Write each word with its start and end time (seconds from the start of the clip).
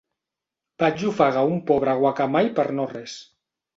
Vaig 0.83 1.03
ofegar 1.11 1.45
un 1.49 1.61
pobre 1.67 1.95
guacamai 2.01 2.53
per 2.61 2.67
no 2.81 2.87
res. 2.95 3.19